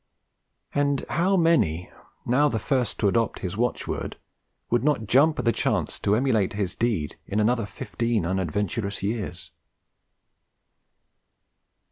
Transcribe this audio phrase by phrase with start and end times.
[0.73, 1.91] And how many,
[2.25, 4.17] now the first to adopt his watchword,
[4.71, 9.51] would not jump at the chance to emulate his deed in another fifteen unadventurous years!